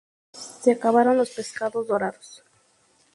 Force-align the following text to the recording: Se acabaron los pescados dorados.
Se 0.33 0.71
acabaron 0.71 1.15
los 1.15 1.29
pescados 1.29 1.85
dorados. 1.85 2.43